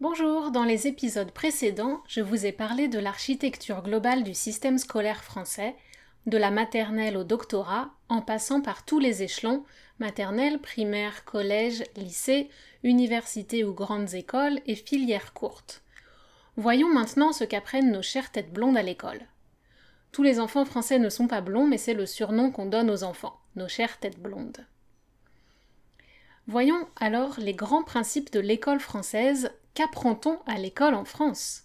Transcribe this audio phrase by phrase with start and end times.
[0.00, 5.22] Bonjour, dans les épisodes précédents, je vous ai parlé de l'architecture globale du système scolaire
[5.22, 5.76] français,
[6.26, 9.64] de la maternelle au doctorat, en passant par tous les échelons,
[10.00, 12.50] maternelle, primaire, collège, lycée,
[12.82, 15.82] université ou grandes écoles et filières courtes.
[16.56, 19.20] Voyons maintenant ce qu'apprennent nos chères têtes blondes à l'école.
[20.10, 23.04] Tous les enfants français ne sont pas blonds, mais c'est le surnom qu'on donne aux
[23.04, 24.66] enfants, nos chères têtes blondes.
[26.48, 31.64] Voyons alors les grands principes de l'école française Qu'apprend-on à l'école en France?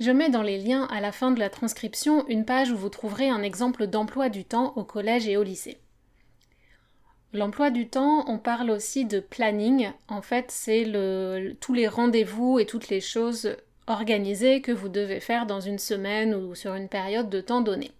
[0.00, 2.88] Je mets dans les liens à la fin de la transcription une page où vous
[2.88, 5.78] trouverez un exemple d'emploi du temps au collège et au lycée.
[7.34, 9.90] L'emploi du temps, on parle aussi de planning.
[10.08, 10.84] En fait, c'est
[11.60, 13.56] tous les rendez-vous et toutes les choses
[13.86, 17.92] organisées que vous devez faire dans une semaine ou sur une période de temps donnée.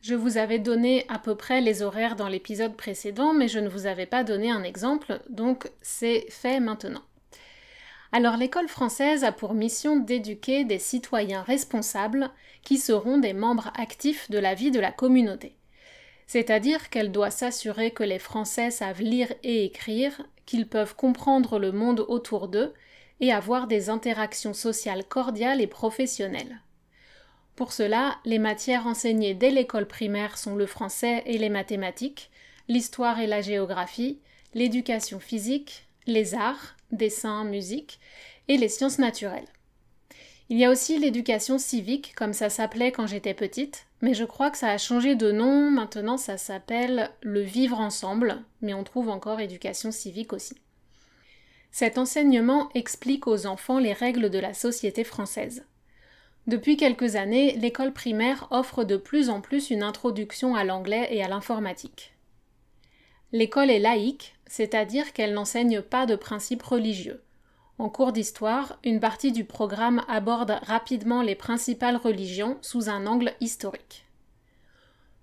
[0.00, 3.68] Je vous avais donné à peu près les horaires dans l'épisode précédent, mais je ne
[3.68, 7.02] vous avais pas donné un exemple, donc c'est fait maintenant.
[8.16, 12.30] Alors l'école française a pour mission d'éduquer des citoyens responsables
[12.62, 15.56] qui seront des membres actifs de la vie de la communauté.
[16.28, 21.72] C'est-à-dire qu'elle doit s'assurer que les Français savent lire et écrire, qu'ils peuvent comprendre le
[21.72, 22.72] monde autour d'eux
[23.18, 26.60] et avoir des interactions sociales cordiales et professionnelles.
[27.56, 32.30] Pour cela, les matières enseignées dès l'école primaire sont le français et les mathématiques,
[32.68, 34.20] l'histoire et la géographie,
[34.54, 38.00] l'éducation physique, les arts, dessin, musique,
[38.48, 39.48] et les sciences naturelles.
[40.50, 44.50] Il y a aussi l'éducation civique, comme ça s'appelait quand j'étais petite, mais je crois
[44.50, 49.08] que ça a changé de nom, maintenant ça s'appelle le vivre ensemble, mais on trouve
[49.08, 50.56] encore éducation civique aussi.
[51.70, 55.64] Cet enseignement explique aux enfants les règles de la société française.
[56.46, 61.24] Depuis quelques années, l'école primaire offre de plus en plus une introduction à l'anglais et
[61.24, 62.13] à l'informatique.
[63.32, 67.22] L'école est laïque, c'est-à-dire qu'elle n'enseigne pas de principes religieux.
[67.78, 73.32] En cours d'histoire, une partie du programme aborde rapidement les principales religions sous un angle
[73.40, 74.04] historique.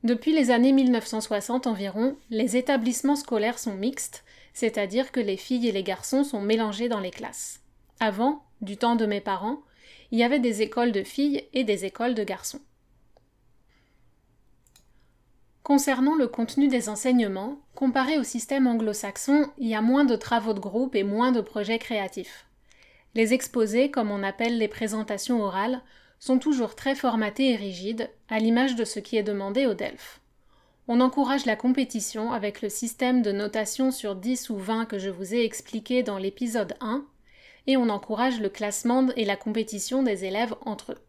[0.04, 5.72] Depuis les années 1960 environ, les établissements scolaires sont mixtes, c'est-à-dire que les filles et
[5.72, 7.62] les garçons sont mélangés dans les classes.
[8.00, 9.62] Avant, du temps de mes parents,
[10.12, 12.60] il y avait des écoles de filles et des écoles de garçons.
[15.64, 20.54] Concernant le contenu des enseignements, comparé au système anglo-saxon, il y a moins de travaux
[20.54, 22.48] de groupe et moins de projets créatifs.
[23.14, 25.82] Les exposés, comme on appelle les présentations orales,
[26.18, 30.20] sont toujours très formatés et rigides, à l'image de ce qui est demandé au DELF.
[30.88, 35.10] On encourage la compétition avec le système de notation sur 10 ou 20 que je
[35.10, 37.06] vous ai expliqué dans l'épisode 1,
[37.68, 41.02] et on encourage le classement et la compétition des élèves entre eux.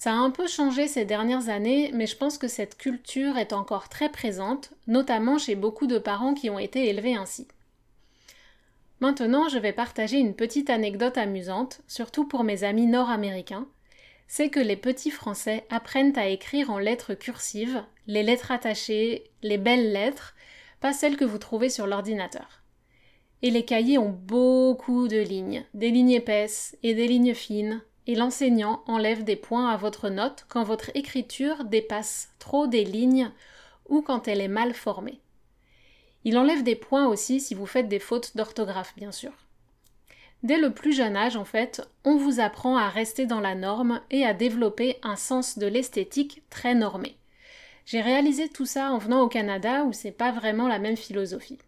[0.00, 3.52] Ça a un peu changé ces dernières années, mais je pense que cette culture est
[3.52, 7.46] encore très présente, notamment chez beaucoup de parents qui ont été élevés ainsi.
[9.00, 13.66] Maintenant, je vais partager une petite anecdote amusante, surtout pour mes amis nord-américains.
[14.26, 19.58] C'est que les petits Français apprennent à écrire en lettres cursives, les lettres attachées, les
[19.58, 20.34] belles lettres,
[20.80, 22.62] pas celles que vous trouvez sur l'ordinateur.
[23.42, 28.16] Et les cahiers ont beaucoup de lignes, des lignes épaisses et des lignes fines, et
[28.16, 33.30] l'enseignant enlève des points à votre note quand votre écriture dépasse trop des lignes
[33.88, 35.20] ou quand elle est mal formée.
[36.24, 39.30] Il enlève des points aussi si vous faites des fautes d'orthographe, bien sûr.
[40.42, 44.00] Dès le plus jeune âge, en fait, on vous apprend à rester dans la norme
[44.10, 47.16] et à développer un sens de l'esthétique très normé.
[47.86, 51.58] J'ai réalisé tout ça en venant au Canada où c'est pas vraiment la même philosophie.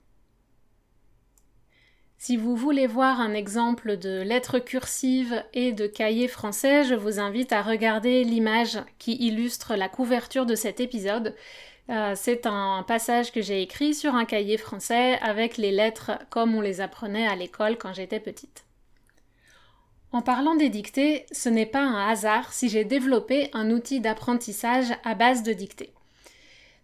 [2.25, 7.19] Si vous voulez voir un exemple de lettres cursives et de cahiers français, je vous
[7.19, 11.35] invite à regarder l'image qui illustre la couverture de cet épisode.
[11.91, 16.55] Euh, c'est un passage que j'ai écrit sur un cahier français avec les lettres comme
[16.55, 18.67] on les apprenait à l'école quand j'étais petite.
[20.13, 24.93] En parlant des dictées, ce n'est pas un hasard si j'ai développé un outil d'apprentissage
[25.03, 25.93] à base de dictées.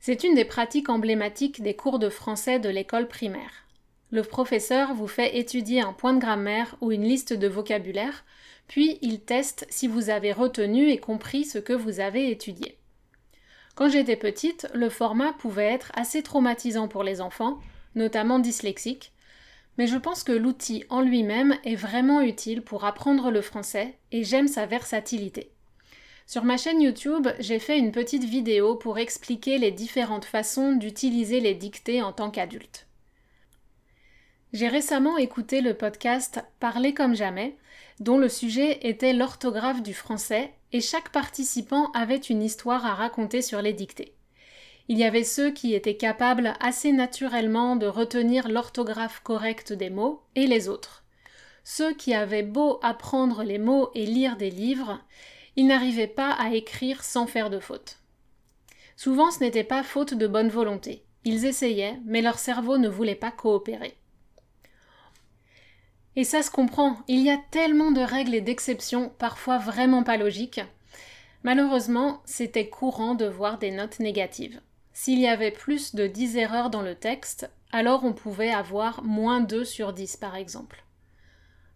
[0.00, 3.67] C'est une des pratiques emblématiques des cours de français de l'école primaire.
[4.10, 8.24] Le professeur vous fait étudier un point de grammaire ou une liste de vocabulaire,
[8.66, 12.78] puis il teste si vous avez retenu et compris ce que vous avez étudié.
[13.74, 17.58] Quand j'étais petite, le format pouvait être assez traumatisant pour les enfants,
[17.94, 19.12] notamment dyslexiques,
[19.76, 24.24] mais je pense que l'outil en lui-même est vraiment utile pour apprendre le français et
[24.24, 25.52] j'aime sa versatilité.
[26.26, 31.40] Sur ma chaîne YouTube, j'ai fait une petite vidéo pour expliquer les différentes façons d'utiliser
[31.40, 32.87] les dictées en tant qu'adulte.
[34.54, 37.58] J'ai récemment écouté le podcast Parler comme jamais,
[38.00, 43.42] dont le sujet était l'orthographe du français, et chaque participant avait une histoire à raconter
[43.42, 44.14] sur les dictées.
[44.88, 50.22] Il y avait ceux qui étaient capables assez naturellement de retenir l'orthographe correcte des mots,
[50.34, 51.04] et les autres.
[51.62, 54.98] Ceux qui avaient beau apprendre les mots et lire des livres,
[55.56, 57.98] ils n'arrivaient pas à écrire sans faire de faute.
[58.96, 61.04] Souvent ce n'était pas faute de bonne volonté.
[61.26, 63.98] Ils essayaient, mais leur cerveau ne voulait pas coopérer.
[66.18, 70.16] Et ça se comprend, il y a tellement de règles et d'exceptions, parfois vraiment pas
[70.16, 70.60] logiques.
[71.44, 74.60] Malheureusement, c'était courant de voir des notes négatives.
[74.92, 79.40] S'il y avait plus de 10 erreurs dans le texte, alors on pouvait avoir moins
[79.40, 80.82] 2 sur 10 par exemple.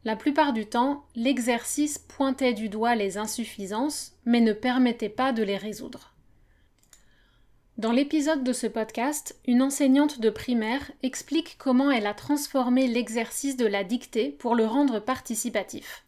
[0.05, 5.45] La plupart du temps, l'exercice pointait du doigt les insuffisances, mais ne permettait pas de
[5.45, 6.12] les résoudre.
[7.83, 13.57] Dans l'épisode de ce podcast, une enseignante de primaire explique comment elle a transformé l'exercice
[13.57, 16.05] de la dictée pour le rendre participatif.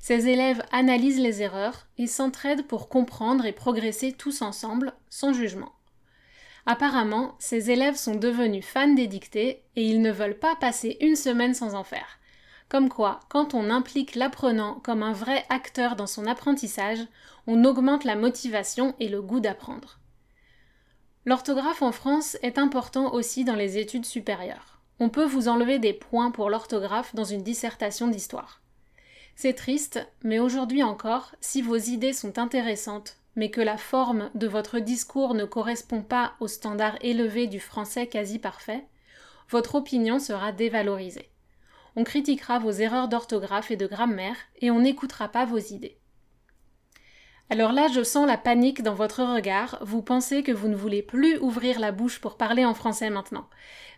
[0.00, 5.70] Ses élèves analysent les erreurs et s'entraident pour comprendre et progresser tous ensemble, sans jugement.
[6.66, 11.14] Apparemment, ces élèves sont devenus fans des dictées et ils ne veulent pas passer une
[11.14, 12.18] semaine sans en faire.
[12.68, 17.06] Comme quoi, quand on implique l'apprenant comme un vrai acteur dans son apprentissage,
[17.46, 20.00] on augmente la motivation et le goût d'apprendre.
[21.24, 24.80] L'orthographe en France est important aussi dans les études supérieures.
[24.98, 28.60] On peut vous enlever des points pour l'orthographe dans une dissertation d'histoire.
[29.36, 34.48] C'est triste, mais aujourd'hui encore, si vos idées sont intéressantes, mais que la forme de
[34.48, 38.84] votre discours ne correspond pas au standard élevé du français quasi parfait,
[39.48, 41.30] votre opinion sera dévalorisée.
[41.94, 45.98] On critiquera vos erreurs d'orthographe et de grammaire et on n'écoutera pas vos idées.
[47.50, 51.02] Alors là, je sens la panique dans votre regard, vous pensez que vous ne voulez
[51.02, 53.46] plus ouvrir la bouche pour parler en français maintenant.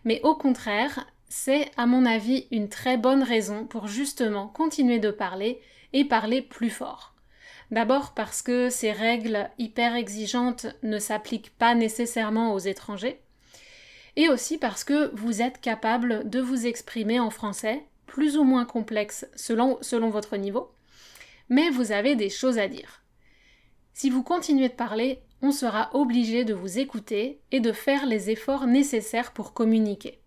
[0.03, 5.11] Mais au contraire, c'est à mon avis une très bonne raison pour justement continuer de
[5.11, 5.61] parler
[5.93, 7.13] et parler plus fort.
[7.71, 13.21] D'abord parce que ces règles hyper exigeantes ne s'appliquent pas nécessairement aux étrangers,
[14.15, 18.65] et aussi parce que vous êtes capable de vous exprimer en français, plus ou moins
[18.65, 20.71] complexe selon, selon votre niveau,
[21.49, 23.01] mais vous avez des choses à dire.
[23.97, 28.29] Si vous continuez de parler, on sera obligé de vous écouter et de faire les
[28.29, 30.19] efforts nécessaires pour communiquer.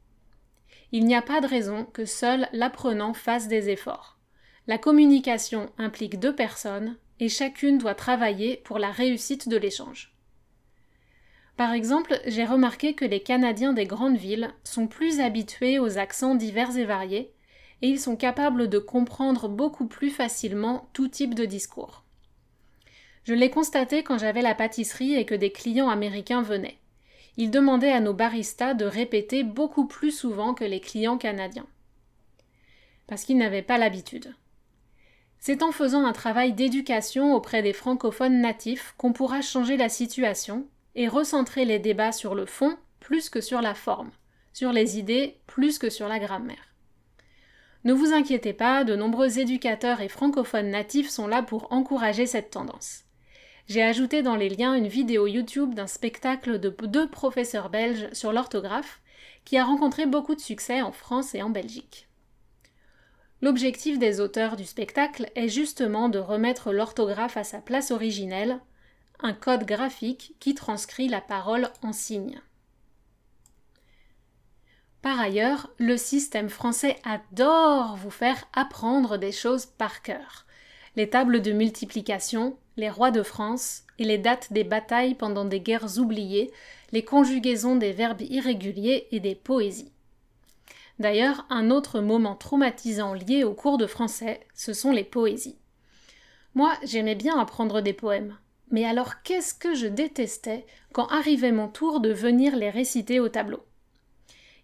[0.90, 4.18] Il n'y a pas de raison que seul l'apprenant fasse des efforts.
[4.68, 10.14] La communication implique deux personnes et chacune doit travailler pour la réussite de l'échange.
[11.58, 16.36] Par exemple, j'ai remarqué que les Canadiens des grandes villes sont plus habitués aux accents
[16.36, 17.34] divers et variés,
[17.82, 22.07] et ils sont capables de comprendre beaucoup plus facilement tout type de discours.
[23.24, 26.78] Je l'ai constaté quand j'avais la pâtisserie et que des clients américains venaient.
[27.36, 31.66] Ils demandaient à nos baristas de répéter beaucoup plus souvent que les clients canadiens.
[33.06, 34.34] Parce qu'ils n'avaient pas l'habitude.
[35.38, 40.66] C'est en faisant un travail d'éducation auprès des francophones natifs qu'on pourra changer la situation
[40.94, 44.10] et recentrer les débats sur le fond plus que sur la forme,
[44.52, 46.74] sur les idées plus que sur la grammaire.
[47.84, 52.50] Ne vous inquiétez pas, de nombreux éducateurs et francophones natifs sont là pour encourager cette
[52.50, 53.04] tendance.
[53.68, 58.32] J'ai ajouté dans les liens une vidéo YouTube d'un spectacle de deux professeurs belges sur
[58.32, 59.02] l'orthographe
[59.44, 62.08] qui a rencontré beaucoup de succès en France et en Belgique.
[63.42, 68.58] L'objectif des auteurs du spectacle est justement de remettre l'orthographe à sa place originelle,
[69.20, 72.40] un code graphique qui transcrit la parole en signes.
[75.02, 80.46] Par ailleurs, le système français adore vous faire apprendre des choses par cœur.
[80.96, 85.60] Les tables de multiplication, les rois de France et les dates des batailles pendant des
[85.60, 86.50] guerres oubliées,
[86.92, 89.92] les conjugaisons des verbes irréguliers et des poésies.
[90.98, 95.58] D'ailleurs, un autre moment traumatisant lié au cours de français, ce sont les poésies.
[96.54, 98.36] Moi, j'aimais bien apprendre des poèmes.
[98.70, 103.28] Mais alors qu'est-ce que je détestais quand arrivait mon tour de venir les réciter au
[103.28, 103.64] tableau?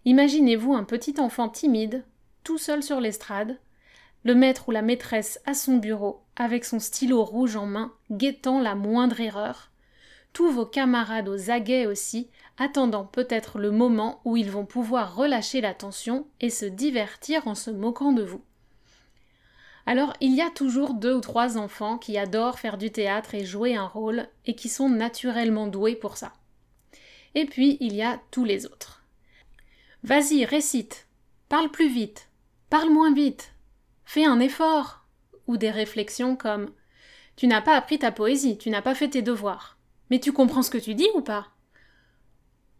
[0.05, 2.03] Imaginez-vous un petit enfant timide,
[2.43, 3.57] tout seul sur l'estrade,
[4.25, 8.59] le maître ou la maîtresse à son bureau, avec son stylo rouge en main, guettant
[8.59, 9.71] la moindre erreur,
[10.33, 15.61] tous vos camarades aux aguets aussi, attendant peut-être le moment où ils vont pouvoir relâcher
[15.61, 18.41] la tension et se divertir en se moquant de vous.
[19.85, 23.45] Alors il y a toujours deux ou trois enfants qui adorent faire du théâtre et
[23.45, 26.33] jouer un rôle et qui sont naturellement doués pour ça.
[27.35, 29.03] Et puis il y a tous les autres.
[30.03, 31.07] Vas-y, récite,
[31.47, 32.29] parle plus vite,
[32.69, 33.54] parle moins vite,
[34.05, 35.05] fais un effort,
[35.47, 36.71] ou des réflexions comme
[37.35, 39.77] Tu n'as pas appris ta poésie, tu n'as pas fait tes devoirs.
[40.09, 41.47] Mais tu comprends ce que tu dis ou pas?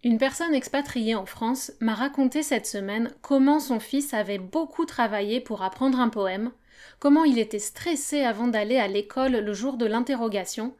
[0.03, 5.41] Une personne expatriée en France m'a raconté cette semaine comment son fils avait beaucoup travaillé
[5.41, 6.51] pour apprendre un poème,
[6.99, 10.75] comment il était stressé avant d'aller à l'école le jour de l'interrogation,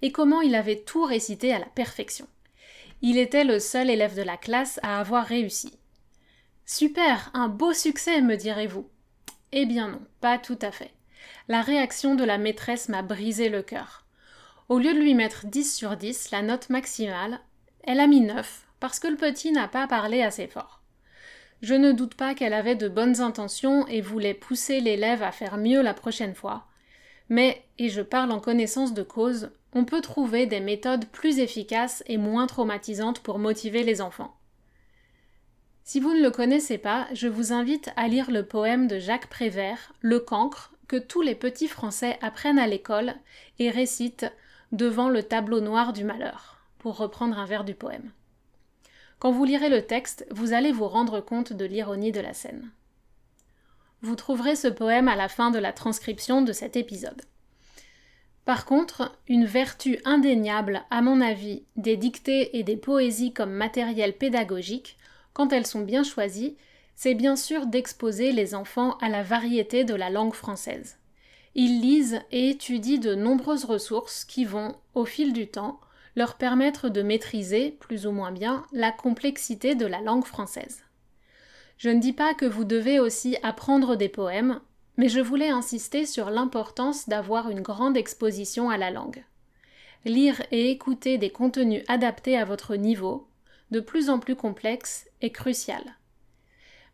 [0.00, 2.28] et comment il avait tout récité à la perfection.
[3.02, 5.72] Il était le seul élève de la classe à avoir réussi.
[6.64, 8.88] Super, un beau succès, me direz-vous.
[9.52, 10.92] Eh bien non, pas tout à fait.
[11.48, 14.04] La réaction de la maîtresse m'a brisé le cœur.
[14.68, 17.40] Au lieu de lui mettre 10 sur 10, la note maximale,
[17.82, 20.82] elle a mis 9, parce que le petit n'a pas parlé assez fort.
[21.62, 25.56] Je ne doute pas qu'elle avait de bonnes intentions et voulait pousser l'élève à faire
[25.56, 26.66] mieux la prochaine fois.
[27.30, 32.04] Mais, et je parle en connaissance de cause, on peut trouver des méthodes plus efficaces
[32.06, 34.37] et moins traumatisantes pour motiver les enfants.
[35.88, 39.30] Si vous ne le connaissez pas, je vous invite à lire le poème de Jacques
[39.30, 43.14] Prévert, Le cancre, que tous les petits Français apprennent à l'école
[43.58, 44.30] et récitent
[44.70, 48.10] devant le tableau noir du malheur, pour reprendre un vers du poème.
[49.18, 52.70] Quand vous lirez le texte, vous allez vous rendre compte de l'ironie de la scène.
[54.02, 57.22] Vous trouverez ce poème à la fin de la transcription de cet épisode.
[58.44, 64.12] Par contre, une vertu indéniable, à mon avis, des dictées et des poésies comme matériel
[64.12, 64.98] pédagogique,
[65.38, 66.56] quand elles sont bien choisies,
[66.96, 70.96] c'est bien sûr d'exposer les enfants à la variété de la langue française.
[71.54, 75.78] Ils lisent et étudient de nombreuses ressources qui vont, au fil du temps,
[76.16, 80.82] leur permettre de maîtriser, plus ou moins bien, la complexité de la langue française.
[81.76, 84.58] Je ne dis pas que vous devez aussi apprendre des poèmes,
[84.96, 89.24] mais je voulais insister sur l'importance d'avoir une grande exposition à la langue.
[90.04, 93.27] Lire et écouter des contenus adaptés à votre niveau,
[93.70, 95.82] de plus en plus complexes, est crucial.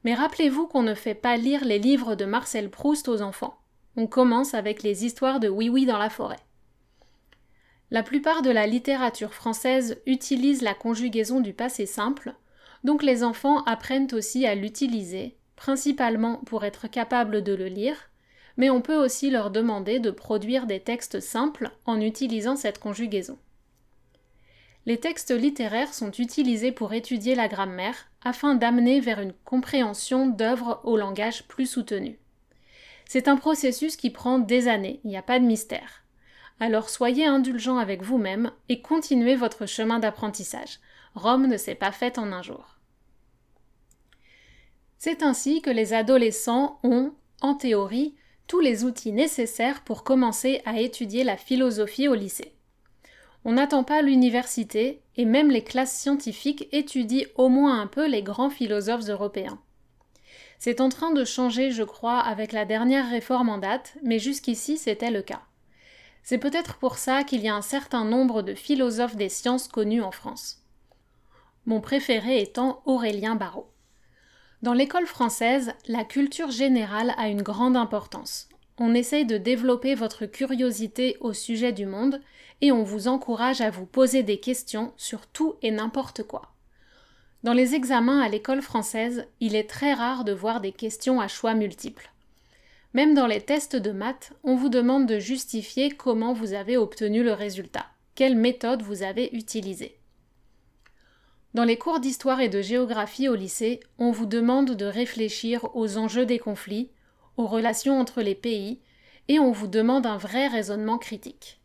[0.05, 3.59] Mais rappelez-vous qu'on ne fait pas lire les livres de Marcel Proust aux enfants.
[3.97, 6.41] On commence avec les histoires de Oui Oui dans la forêt.
[7.91, 12.35] La plupart de la littérature française utilise la conjugaison du passé simple,
[12.83, 17.97] donc les enfants apprennent aussi à l'utiliser, principalement pour être capables de le lire,
[18.57, 23.39] mais on peut aussi leur demander de produire des textes simples en utilisant cette conjugaison.
[24.87, 30.81] Les textes littéraires sont utilisés pour étudier la grammaire afin d'amener vers une compréhension d'œuvres
[30.85, 32.19] au langage plus soutenu.
[33.07, 36.05] C'est un processus qui prend des années, il n'y a pas de mystère.
[36.61, 40.81] Alors soyez indulgents avec vous-même et continuez votre chemin d'apprentissage.
[41.15, 42.79] Rome ne s'est pas faite en un jour.
[44.99, 48.15] C'est ainsi que les adolescents ont, en théorie,
[48.47, 52.54] tous les outils nécessaires pour commencer à étudier la philosophie au lycée.
[53.45, 58.23] On n'attend pas l'université et même les classes scientifiques étudient au moins un peu les
[58.23, 59.61] grands philosophes européens.
[60.59, 64.79] C'est en train de changer, je crois, avec la dernière réforme en date, mais jusqu'ici
[64.79, 65.43] c'était le cas.
[66.23, 70.01] C'est peut-être pour ça qu'il y a un certain nombre de philosophes des sciences connus
[70.01, 70.63] en France.
[71.67, 73.71] Mon préféré étant Aurélien Barraud.
[74.63, 78.49] Dans l'école française, la culture générale a une grande importance.
[78.79, 82.21] On essaye de développer votre curiosité au sujet du monde
[82.61, 86.55] et on vous encourage à vous poser des questions sur tout et n'importe quoi.
[87.45, 91.29] Dans les examens à l'école française, il est très rare de voir des questions à
[91.29, 92.11] choix multiples.
[92.95, 97.23] Même dans les tests de maths, on vous demande de justifier comment vous avez obtenu
[97.23, 99.99] le résultat, quelle méthode vous avez utilisée.
[101.55, 105.99] Dans les cours d'histoire et de géographie au lycée, on vous demande de réfléchir aux
[105.99, 106.91] enjeux des conflits,
[107.37, 108.81] aux relations entre les pays,
[109.29, 111.61] et on vous demande un vrai raisonnement critique.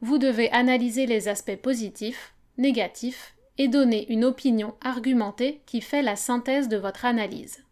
[0.00, 6.16] Vous devez analyser les aspects positifs, négatifs, et donner une opinion argumentée qui fait la
[6.16, 7.64] synthèse de votre analyse.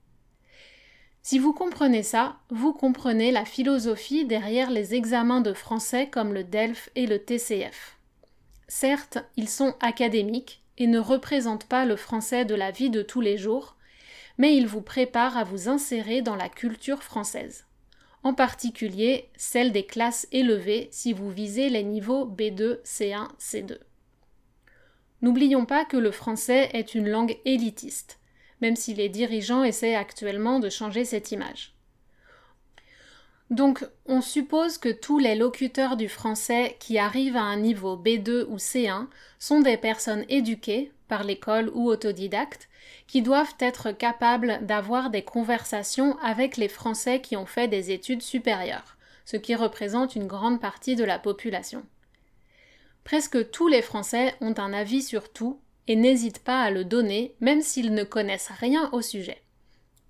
[1.23, 6.45] Si vous comprenez ça, vous comprenez la philosophie derrière les examens de français comme le
[6.45, 7.99] DELF et le TCF.
[8.69, 13.21] Certes, ils sont académiques et ne représentent pas le français de la vie de tous
[13.21, 13.75] les jours,
[14.38, 17.66] mais il vous prépare à vous insérer dans la culture française.
[18.23, 23.78] En particulier celle des classes élevées si vous visez les niveaux B2, C1, C2.
[25.23, 28.19] N'oublions pas que le français est une langue élitiste,
[28.61, 31.76] même si les dirigeants essaient actuellement de changer cette image.
[33.50, 38.45] Donc, on suppose que tous les locuteurs du français qui arrivent à un niveau B2
[38.49, 39.07] ou C1
[39.38, 42.69] sont des personnes éduquées, par l'école ou autodidactes,
[43.07, 48.23] qui doivent être capables d'avoir des conversations avec les Français qui ont fait des études
[48.23, 51.85] supérieures, ce qui représente une grande partie de la population.
[53.05, 57.35] Presque tous les Français ont un avis sur tout et n'hésitent pas à le donner
[57.41, 59.41] même s'ils ne connaissent rien au sujet.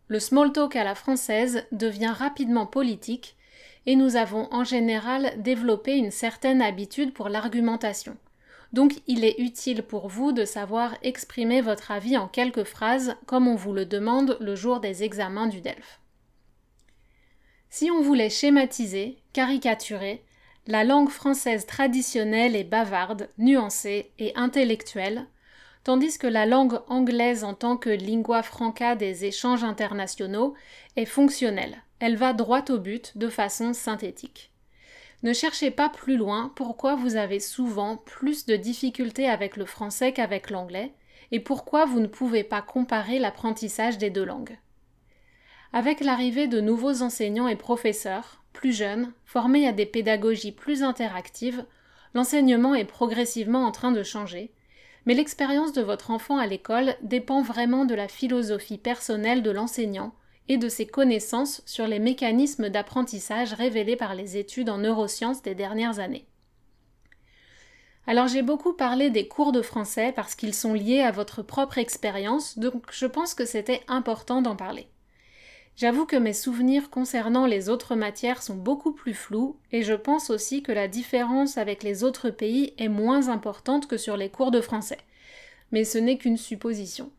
[0.09, 3.37] Le small talk à la française devient rapidement politique
[3.87, 8.17] et nous avons en général développé une certaine habitude pour l'argumentation.
[8.73, 13.49] Donc il est utile pour vous de savoir exprimer votre avis en quelques phrases comme
[13.49, 16.01] on vous le demande le jour des examens du DELF.
[17.71, 20.25] Si on voulait schématiser, caricaturer,
[20.67, 25.27] la langue française traditionnelle est bavarde, nuancée et intellectuelle,
[25.85, 30.55] tandis que la langue anglaise en tant que lingua franca des échanges internationaux
[30.97, 31.77] est fonctionnelle.
[32.01, 34.51] Elle va droit au but de façon synthétique.
[35.23, 40.13] Ne cherchez pas plus loin pourquoi vous avez souvent plus de difficultés avec le français
[40.13, 40.93] qu'avec l'anglais,
[41.33, 44.59] et pourquoi vous ne pouvez pas comparer l'apprentissage des deux langues.
[45.73, 51.65] Avec l'arrivée de nouveaux enseignants et professeurs, plus jeunes, formés à des pédagogies plus interactives,
[52.15, 54.53] l'enseignement est progressivement en train de changer,
[55.05, 60.15] mais l'expérience de votre enfant à l'école dépend vraiment de la philosophie personnelle de l'enseignant
[60.49, 65.55] et de ses connaissances sur les mécanismes d'apprentissage révélés par les études en neurosciences des
[65.55, 66.27] dernières années.
[68.07, 71.79] Alors j'ai beaucoup parlé des cours de français parce qu'ils sont liés à votre propre
[71.79, 74.87] expérience, donc je pense que c'était important d'en parler.
[75.77, 80.31] J'avoue que mes souvenirs concernant les autres matières sont beaucoup plus flous et je pense
[80.31, 84.53] aussi que la différence avec les autres pays est moins importante que sur les cours
[84.53, 84.99] de français.
[85.73, 87.11] Mais ce n'est qu'une supposition.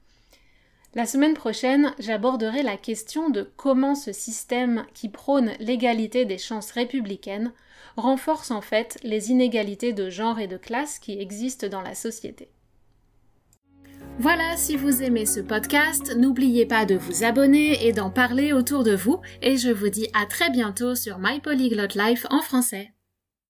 [0.97, 6.71] La semaine prochaine, j'aborderai la question de comment ce système qui prône l'égalité des chances
[6.71, 7.53] républicaines
[7.97, 12.49] renforce en fait les inégalités de genre et de classe qui existent dans la société.
[14.17, 18.83] Voilà, si vous aimez ce podcast, n'oubliez pas de vous abonner et d'en parler autour
[18.83, 22.91] de vous, et je vous dis à très bientôt sur My Polyglot Life en français.